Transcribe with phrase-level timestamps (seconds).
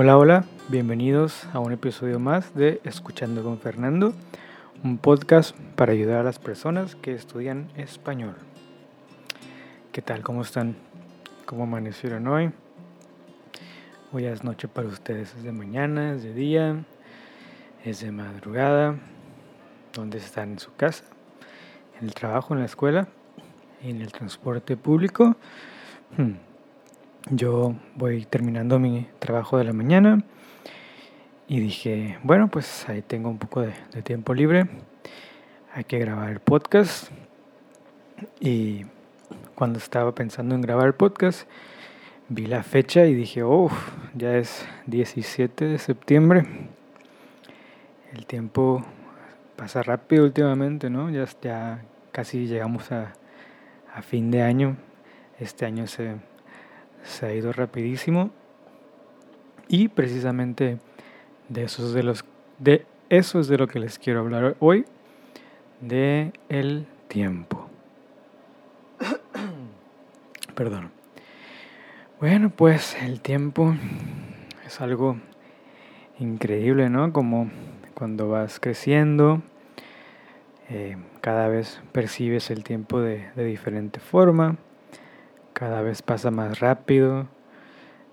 [0.00, 4.14] Hola, hola, bienvenidos a un episodio más de Escuchando con Fernando,
[4.84, 8.36] un podcast para ayudar a las personas que estudian español.
[9.90, 10.22] ¿Qué tal?
[10.22, 10.76] ¿Cómo están?
[11.46, 12.52] ¿Cómo amanecieron hoy?
[14.12, 16.84] Hoy es noche para ustedes, es de mañana, es de día,
[17.84, 18.94] es de madrugada,
[19.94, 21.02] ¿dónde están en su casa?
[22.00, 23.08] ¿En el trabajo, en la escuela?
[23.82, 25.34] ¿En el transporte público?
[26.16, 26.47] Hmm.
[27.30, 30.24] Yo voy terminando mi trabajo de la mañana
[31.46, 34.66] y dije, bueno, pues ahí tengo un poco de, tiempo libre,
[35.74, 37.10] hay que grabar el podcast.
[38.40, 38.86] Y
[39.54, 41.46] cuando estaba pensando en grabar el podcast,
[42.30, 43.68] vi la fecha y dije, oh,
[44.14, 46.46] ya es 17 de septiembre.
[48.14, 48.82] El tiempo
[49.54, 51.10] pasa rápido últimamente, ¿no?
[51.10, 53.12] Ya, casi llegamos a
[54.00, 54.78] fin de año.
[55.38, 56.16] Este año se,
[57.08, 58.30] se ha ido rapidísimo.
[59.68, 60.78] Y precisamente
[61.48, 62.24] de eso es de los
[62.58, 64.84] de eso es de lo que les quiero hablar hoy,
[65.80, 67.68] de el tiempo.
[70.54, 70.90] Perdón.
[72.20, 73.74] Bueno, pues el tiempo
[74.66, 75.16] es algo
[76.18, 77.12] increíble, ¿no?
[77.12, 77.50] Como
[77.94, 79.40] cuando vas creciendo,
[80.68, 84.58] eh, cada vez percibes el tiempo de, de diferente forma
[85.58, 87.26] cada vez pasa más rápido,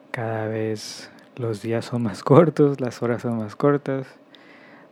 [0.09, 4.07] cada vez los días son más cortos, las horas son más cortas,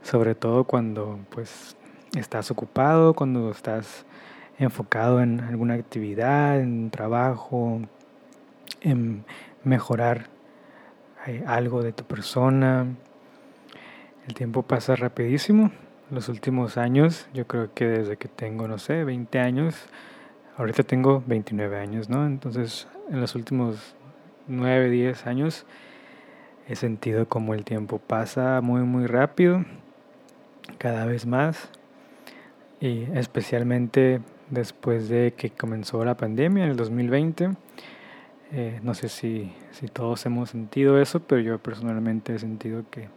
[0.03, 1.75] sobre todo cuando pues
[2.15, 4.05] estás ocupado, cuando estás
[4.59, 7.81] enfocado en alguna actividad, en trabajo,
[8.81, 9.25] en
[9.63, 10.27] mejorar
[11.25, 12.85] eh, algo de tu persona.
[14.27, 15.71] El tiempo pasa rapidísimo.
[16.11, 19.87] Los últimos años, yo creo que desde que tengo, no sé, 20 años,
[20.55, 22.27] Ahorita tengo 29 años, ¿no?
[22.27, 23.95] Entonces, en los últimos
[24.47, 25.65] 9, 10 años
[26.67, 29.65] he sentido como el tiempo pasa muy, muy rápido,
[30.77, 31.69] cada vez más,
[32.79, 34.21] y especialmente
[34.51, 37.49] después de que comenzó la pandemia en el 2020.
[38.51, 43.09] Eh, no sé si, si todos hemos sentido eso, pero yo personalmente he sentido que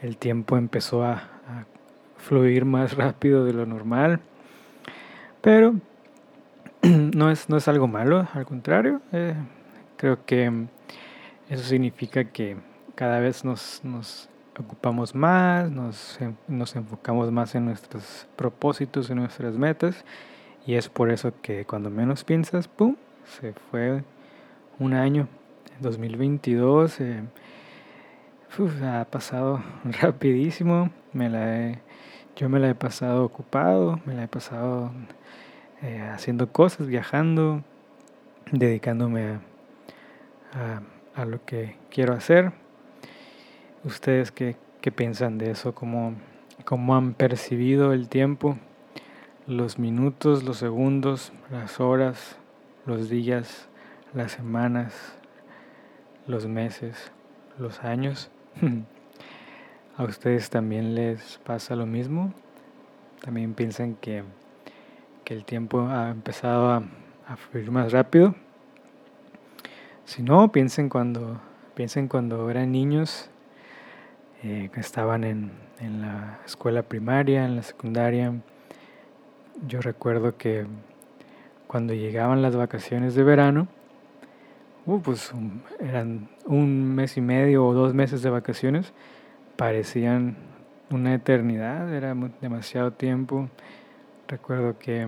[0.00, 1.66] el tiempo empezó a, a
[2.16, 4.20] fluir más rápido de lo normal.
[5.42, 5.74] Pero
[7.16, 9.34] no es, no es algo malo, al contrario, eh,
[9.96, 10.66] creo que
[11.48, 12.56] eso significa que
[12.94, 19.56] cada vez nos, nos ocupamos más, nos, nos, enfocamos más en nuestros propósitos, en nuestras
[19.56, 20.04] metas,
[20.66, 24.04] y es por eso que cuando menos piensas, ¡pum!, se fue
[24.78, 25.28] un año,
[25.80, 27.22] 2022, eh,
[28.84, 29.62] ha pasado
[30.00, 31.78] rapidísimo, me la
[32.36, 34.92] yo me la he pasado ocupado, me la he pasado
[35.82, 37.62] eh, haciendo cosas, viajando,
[38.50, 39.38] dedicándome
[40.52, 42.52] a, lo que quiero hacer.
[43.84, 45.74] ¿Ustedes qué, qué piensan de eso?
[45.74, 46.14] ¿Cómo,
[46.64, 48.58] ¿Cómo han percibido el tiempo?
[49.46, 52.36] Los minutos, los segundos, las horas,
[52.86, 53.68] los días,
[54.14, 55.16] las semanas,
[56.26, 57.12] los meses,
[57.58, 58.30] los años.
[59.96, 62.32] ¿A ustedes también les pasa lo mismo?
[63.22, 64.24] ¿También piensan que
[65.26, 66.82] que el tiempo ha empezado a,
[67.36, 68.36] fluir más rápido.
[70.04, 71.40] Si no, piensen cuando,
[71.74, 73.28] piensen cuando eran niños,
[74.44, 75.50] eh, que estaban en,
[75.80, 78.34] en la escuela primaria, en la secundaria.
[79.66, 80.64] Yo recuerdo que
[81.66, 83.66] cuando llegaban las vacaciones de verano,
[84.86, 85.32] uh, pues
[85.80, 88.92] eran un mes y medio o dos meses de vacaciones,
[89.56, 90.36] parecían
[90.88, 93.50] una eternidad, era demasiado tiempo.
[94.28, 95.06] Recuerdo que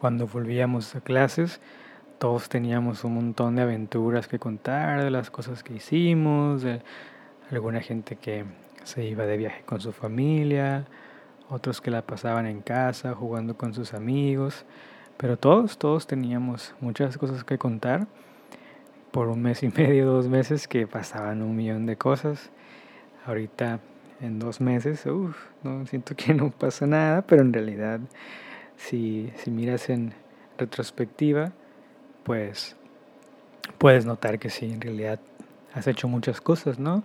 [0.00, 1.60] cuando volvíamos a clases,
[2.18, 6.80] todos teníamos un montón de aventuras que contar, de las cosas que hicimos, de
[7.50, 8.46] alguna gente que
[8.84, 10.86] se iba de viaje con su familia,
[11.50, 14.64] otros que la pasaban en casa jugando con sus amigos,
[15.18, 18.06] pero todos, todos teníamos muchas cosas que contar
[19.10, 22.50] por un mes y medio, dos meses que pasaban un millón de cosas.
[23.26, 23.78] Ahorita
[24.20, 28.00] en dos meses, uff, no siento que no pasa nada, pero en realidad
[28.76, 30.14] si, si miras en
[30.58, 31.52] retrospectiva,
[32.24, 32.76] pues
[33.78, 35.20] puedes notar que sí, en realidad
[35.72, 37.04] has hecho muchas cosas, ¿no?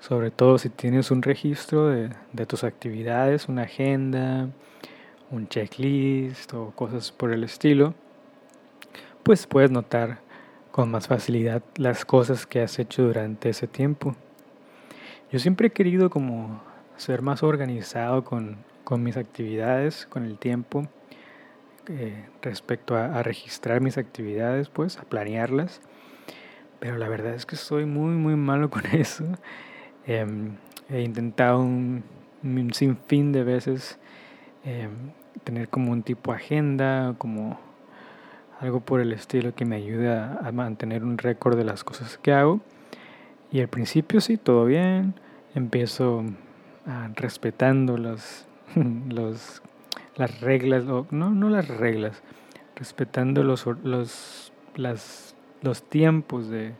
[0.00, 4.48] Sobre todo si tienes un registro de, de tus actividades, una agenda,
[5.30, 7.94] un checklist o cosas por el estilo,
[9.22, 10.18] pues puedes notar
[10.70, 14.16] con más facilidad las cosas que has hecho durante ese tiempo.
[15.32, 16.60] Yo siempre he querido como
[16.98, 18.58] ser más organizado con,
[18.98, 20.86] mis actividades, con el tiempo,
[21.88, 25.80] eh, respecto a, registrar mis actividades, pues a planearlas.
[26.80, 29.24] pero la verdad es que soy muy, muy malo con eso.
[30.06, 30.56] Em,
[30.90, 32.04] he intentado un,
[32.74, 33.98] sinfín de veces
[34.64, 35.12] em,
[35.44, 37.58] tener como un tipo agenda, como
[38.60, 42.32] algo por el estilo que me ayude a, mantener un récord de las cosas que
[42.34, 42.60] hago.
[43.52, 45.14] Y al principio sí, todo bien.
[45.54, 46.24] Empiezo
[46.86, 48.46] ah, respetando los,
[50.16, 52.22] las reglas, no, no las reglas,
[52.74, 56.72] respetando los, los, las, los tiempos de,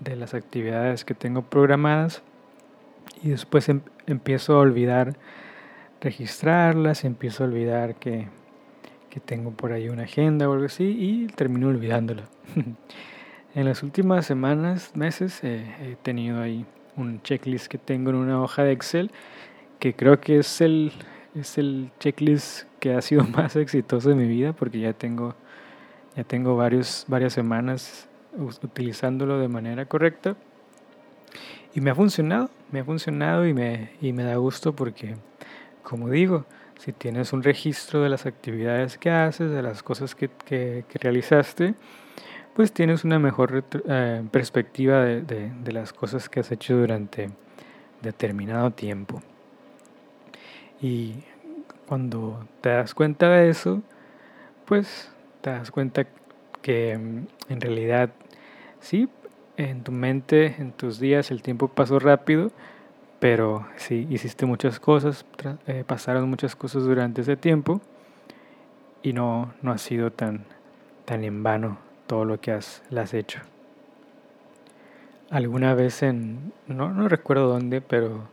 [0.00, 2.22] de las actividades que tengo programadas
[3.22, 5.16] y después em, empiezo a olvidar
[6.00, 8.28] registrarlas, empiezo a olvidar que,
[9.10, 12.22] que, tengo por ahí una agenda o algo así y termino olvidándolo.
[13.54, 16.66] en las últimas semanas, meses, eh, he tenido ahí
[16.96, 19.10] un checklist que tengo en una hoja de Excel
[19.78, 20.92] que creo que es el,
[21.34, 25.34] es el checklist que ha sido más exitoso de mi vida porque ya tengo,
[26.16, 30.36] ya tengo varios, varias semanas utilizándolo de manera correcta.
[31.74, 35.16] Y me ha funcionado, me ha funcionado y me, y me da gusto porque,
[35.82, 36.46] como digo,
[36.78, 41.74] si tienes un registro de las actividades que haces, de las cosas que, que, realizaste,
[42.58, 47.30] pues tienes una mejor eh, perspectiva de, de, las cosas que has hecho durante
[48.02, 49.22] determinado tiempo.
[50.80, 51.22] Y
[51.86, 53.80] cuando te das cuenta de eso,
[54.64, 55.08] pues
[55.40, 56.08] te das cuenta
[56.60, 58.10] que mm, en realidad
[58.80, 59.08] sí,
[59.56, 62.50] en tu mente, en tus días, el tiempo pasó rápido,
[63.20, 65.24] pero sí, hiciste muchas cosas,
[65.68, 67.80] eh, pasaron muchas cosas durante ese tiempo
[69.00, 70.44] y no, no ha sido tan,
[71.04, 73.40] tan en vano todo lo que has, has hecho.
[75.30, 78.28] Alguna vez en, no, no recuerdo dónde, pero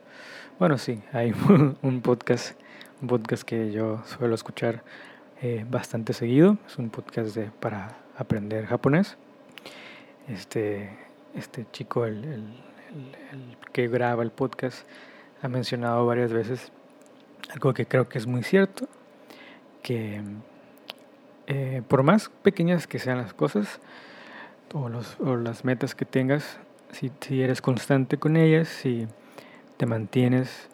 [0.57, 1.33] bueno, sí, hay
[1.83, 2.59] un podcast,
[3.01, 4.83] un podcast que yo suelo escuchar
[5.41, 6.57] eh, bastante seguido.
[6.65, 9.17] Es un podcast de, para aprender japonés.
[10.29, 10.97] Este,
[11.35, 14.87] este chico, el, el, que graba el podcast,
[15.41, 16.71] ha mencionado varias veces
[17.51, 18.87] algo que creo que es muy cierto,
[19.83, 20.21] que
[21.47, 23.79] eh, por más pequeñas que sean las cosas
[24.73, 24.89] o,
[25.19, 26.59] o las metas que tengas,
[26.91, 27.11] si,
[27.41, 29.07] eres constante con ellas, si
[29.77, 30.69] te mantienes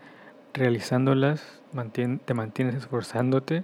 [0.53, 1.61] realizándolas,
[2.25, 3.63] te mantienes esforzándote,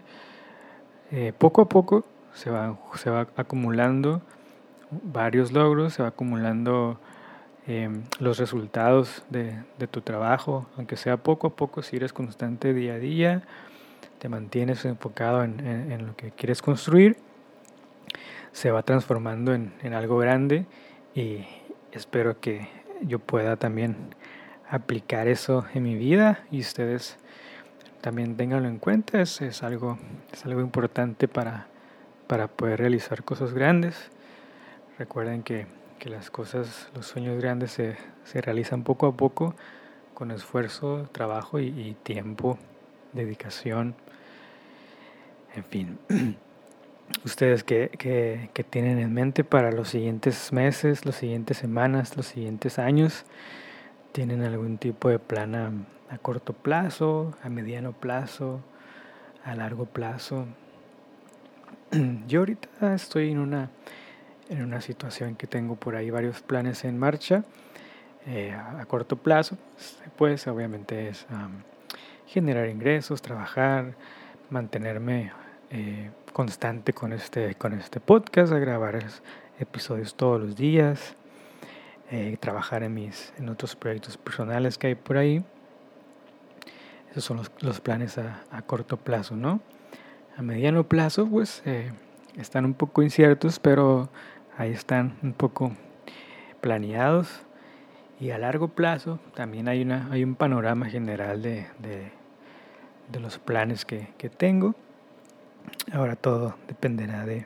[1.11, 4.21] eh, poco a poco se va, se va acumulando
[4.91, 6.99] varios logros, se va acumulando
[7.67, 12.93] em, los resultados de, tu trabajo, aunque sea poco a poco, si eres constante día
[12.93, 13.43] a día,
[14.19, 17.17] te mantienes enfocado en, lo que quieres construir,
[18.51, 20.65] se va transformando en, en algo grande
[21.13, 21.45] y
[21.91, 22.67] espero que
[23.01, 24.15] yo pueda también
[24.69, 27.17] aplicar eso en mi vida y ustedes
[28.01, 29.21] también tenganlo en cuenta.
[29.21, 29.97] Es, es, algo,
[30.31, 31.67] es algo importante para,
[32.27, 34.09] para poder realizar cosas grandes.
[34.97, 35.67] Recuerden que,
[35.99, 39.55] que las cosas, los sueños grandes se, se, realizan poco a poco
[40.13, 42.57] con esfuerzo, trabajo y tiempo,
[43.13, 43.95] dedicación.
[45.55, 45.97] En fin.
[47.23, 47.89] ustedes que,
[48.69, 53.25] tienen en mente para los siguientes meses, las siguientes semanas, los siguientes años.
[54.11, 55.55] ¿Tienen algún tipo de plan
[56.09, 58.61] a, corto plazo, a mediano plazo,
[59.43, 60.47] a largo plazo?
[62.27, 63.69] Yo ahorita estoy en una,
[64.49, 67.43] en una situación que tengo por ahí varios planes en marcha.
[68.25, 69.57] Eh, a, corto plazo,
[70.17, 71.25] pues obviamente es
[72.25, 73.93] generar ingresos, trabajar,
[74.49, 75.31] mantenerme
[75.69, 78.99] eh, constante con este, con este podcast, a grabar
[79.59, 81.15] episodios todos los días,
[82.11, 85.43] eh, trabajar en, mis, en otros proyectos personales que hay por ahí.
[87.11, 89.61] Esos son los, los planes a, a, corto plazo, ¿no?
[90.37, 91.91] A mediano plazo, pues eh,
[92.37, 94.09] están un poco inciertos, pero
[94.57, 95.71] ahí están un poco
[96.61, 97.41] planeados.
[98.19, 102.11] Y a largo plazo también hay, una, hay un panorama general de, de,
[103.11, 104.75] de los planes que, que, tengo.
[105.91, 107.45] Ahora todo dependerá de,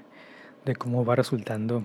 [0.65, 1.83] de cómo va resultando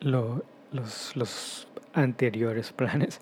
[0.00, 3.20] lo, los, los anteriores planes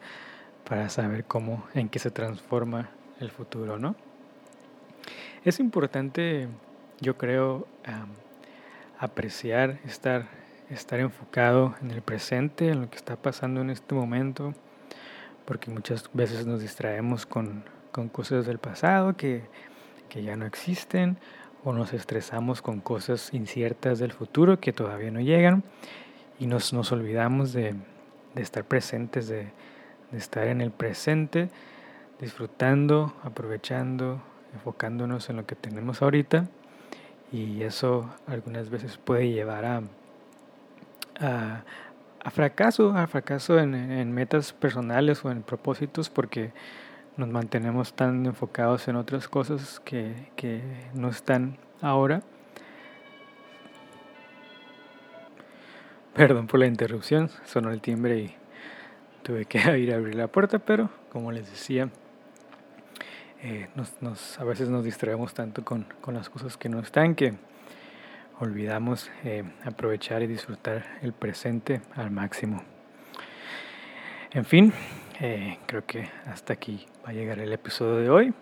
[0.69, 2.90] para saber cómo, en qué se transforma
[3.21, 3.95] el futuro, ¿no?
[5.45, 6.49] Es importante,
[7.00, 7.69] yo creo,
[8.99, 10.26] apreciar, estar,
[10.71, 14.55] estar enfocado en el presente, en lo que está pasando en este momento,
[15.45, 17.62] porque muchas veces nos distraemos con,
[17.97, 19.41] con cosas del pasado que,
[20.11, 21.17] que ya no existen,
[21.65, 25.65] o nos estresamos con cosas inciertas del futuro que todavía no llegan
[26.38, 27.75] y nos, nos olvidamos de,
[28.35, 29.50] de, estar presentes, de,
[30.12, 31.49] estar en el presente,
[32.21, 34.21] disfrutando, aprovechando,
[34.53, 36.49] enfocándonos en lo que tenemos ahorita
[37.33, 39.83] y eso algunas veces puede llevar a,
[41.19, 41.65] a,
[42.23, 46.53] a fracaso, a fracaso en, metas personales o en propósitos porque
[47.16, 50.62] nos mantenemos tan enfocados en otras cosas que, que
[50.94, 52.23] no están ahora.
[56.14, 58.35] Perdón por la interrupción, sonó el timbre y
[59.23, 61.90] tuve que ir a abrir la puerta, pero como les decía,
[63.42, 63.68] eh,
[64.00, 67.35] nos, a veces nos distraemos tanto con, con, las cosas que no están que
[68.40, 72.62] olvidamos eh, aprovechar y disfrutar el presente al máximo.
[74.32, 74.73] En fin,
[75.20, 78.35] eh, creo que hasta aquí va a llegar el episodio de hoy,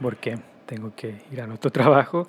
[0.00, 2.26] porque tengo que ir a otro trabajo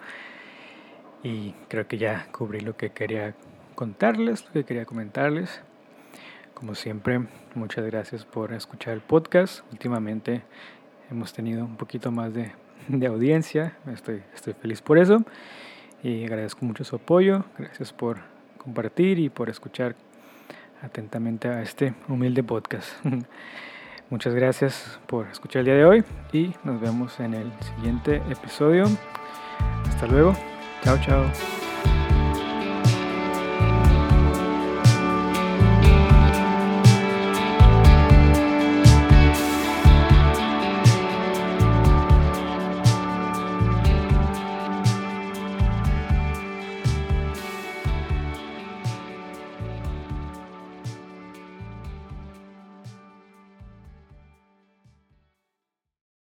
[1.24, 3.36] y creo que ya cubrí lo que quería
[3.76, 5.62] contarles, lo que quería comentarles.
[6.54, 9.62] Como siempre, muchas gracias por escuchar el podcast.
[9.72, 10.44] Últimamente
[11.10, 12.52] hemos tenido un poquito más de,
[12.88, 15.24] de audiencia, estoy, estoy feliz por eso
[16.04, 17.46] y agradezco mucho su apoyo.
[17.58, 18.20] Gracias por
[18.58, 19.96] compartir y por escuchar
[20.84, 22.90] atentamente a este humilde podcast.
[24.10, 28.86] Muchas gracias por escuchar el día de hoy y nos vemos en el siguiente episodio.
[29.88, 30.36] Hasta luego.
[30.84, 31.63] Chao, chao.